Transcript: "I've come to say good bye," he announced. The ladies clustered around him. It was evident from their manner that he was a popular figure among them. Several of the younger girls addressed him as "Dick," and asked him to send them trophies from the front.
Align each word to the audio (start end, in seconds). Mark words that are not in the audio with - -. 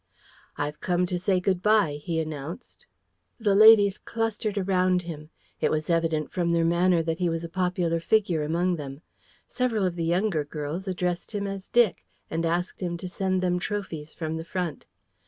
"I've 0.57 0.81
come 0.81 1.05
to 1.05 1.19
say 1.19 1.39
good 1.39 1.61
bye," 1.61 1.99
he 2.01 2.19
announced. 2.19 2.87
The 3.39 3.53
ladies 3.53 3.99
clustered 3.99 4.57
around 4.57 5.03
him. 5.03 5.29
It 5.59 5.69
was 5.69 5.91
evident 5.91 6.31
from 6.31 6.49
their 6.49 6.65
manner 6.65 7.03
that 7.03 7.19
he 7.19 7.29
was 7.29 7.43
a 7.43 7.47
popular 7.47 7.99
figure 7.99 8.41
among 8.41 8.77
them. 8.77 9.01
Several 9.47 9.85
of 9.85 9.95
the 9.95 10.03
younger 10.03 10.43
girls 10.43 10.87
addressed 10.87 11.33
him 11.35 11.45
as 11.45 11.69
"Dick," 11.69 12.03
and 12.31 12.47
asked 12.47 12.81
him 12.81 12.97
to 12.97 13.07
send 13.07 13.43
them 13.43 13.59
trophies 13.59 14.11
from 14.11 14.37
the 14.37 14.43
front. 14.43 14.87